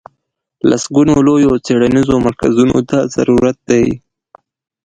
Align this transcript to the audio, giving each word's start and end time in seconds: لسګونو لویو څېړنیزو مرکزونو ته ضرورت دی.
لسګونو 0.69 1.13
لویو 1.27 1.61
څېړنیزو 1.65 2.15
مرکزونو 2.25 2.77
ته 2.89 2.97
ضرورت 3.15 3.57
دی. 3.69 3.85